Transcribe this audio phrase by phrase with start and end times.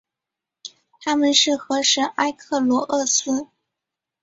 [0.99, 3.49] 她们是河神埃克罗厄斯。